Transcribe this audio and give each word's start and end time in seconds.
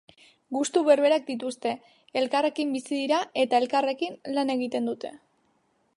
Gustu 0.55 0.81
berberak 0.87 1.27
dituzte, 1.27 1.73
elkarrekin 2.23 2.73
bizi 2.77 2.91
dira 2.95 3.19
eta 3.45 3.63
elkarrekin 3.65 4.19
lan 4.39 4.55
egiten 4.59 4.91
dute. 4.93 5.17